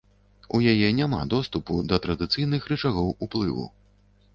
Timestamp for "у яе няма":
0.57-1.21